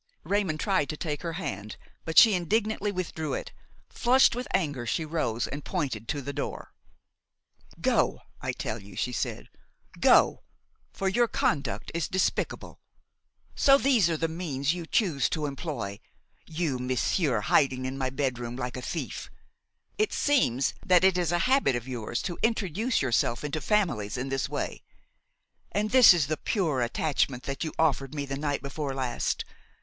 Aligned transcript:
Raymon 0.23 0.57
tried 0.57 0.89
to 0.89 0.97
take 0.97 1.21
her 1.21 1.33
hand; 1.33 1.77
but 2.05 2.17
she 2.17 2.33
indignantly 2.33 2.91
withdrew 2.91 3.35
it. 3.35 3.51
Flushed 3.87 4.35
with 4.35 4.47
anger, 4.51 4.87
she 4.87 5.05
rose 5.05 5.45
and 5.45 5.63
pointed 5.63 6.07
to 6.07 6.23
the 6.23 6.33
door. 6.33 6.73
"Go, 7.79 8.17
I 8.41 8.51
tell 8.51 8.81
you!" 8.81 8.95
she 8.95 9.11
said; 9.11 9.47
"go, 9.99 10.41
for 10.91 11.07
your 11.07 11.27
conduct 11.27 11.91
is 11.93 12.07
despicable. 12.07 12.79
So 13.53 13.77
these 13.77 14.09
are 14.09 14.17
the 14.17 14.27
means 14.27 14.73
you 14.73 14.87
chose 14.87 15.29
to 15.29 15.45
employ! 15.45 15.99
you, 16.47 16.79
monsieur, 16.79 17.41
hiding 17.41 17.85
in 17.85 17.95
my 17.95 18.09
bedroom, 18.09 18.55
like 18.55 18.75
a 18.77 18.81
thief! 18.81 19.29
It 19.99 20.11
seems 20.13 20.73
that 20.83 21.03
it 21.03 21.15
is 21.15 21.31
a 21.31 21.37
habit 21.45 21.75
of 21.75 21.87
yours 21.87 22.23
to 22.23 22.39
introduce 22.41 23.03
yourself 23.03 23.43
into 23.43 23.61
families 23.61 24.17
in 24.17 24.29
this 24.29 24.49
way! 24.49 24.81
and 25.71 25.91
this 25.91 26.11
is 26.11 26.25
the 26.25 26.37
pure 26.37 26.81
attachment 26.81 27.43
that 27.43 27.63
you 27.63 27.71
offered 27.77 28.15
me 28.15 28.25
the 28.25 28.35
night 28.35 28.63
before 28.63 28.95
last! 28.95 29.45